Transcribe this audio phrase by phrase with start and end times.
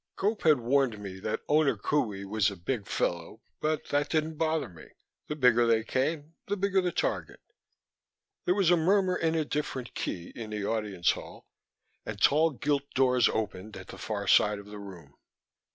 [0.17, 4.67] Gope had warned me that Owner Qohey was a big fellow, but that didn't bother
[4.67, 4.85] me.
[5.27, 7.39] The bigger they came, the bigger the target....
[8.45, 11.45] There was a murmur in a different key in the Audience Hall
[12.03, 15.13] and tall gilt doors opened at the far side of the room.